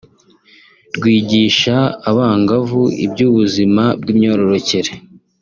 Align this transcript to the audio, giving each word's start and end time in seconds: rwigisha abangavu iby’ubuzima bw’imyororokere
rwigisha 0.95 1.75
abangavu 2.09 2.81
iby’ubuzima 3.05 3.83
bw’imyororokere 4.01 4.91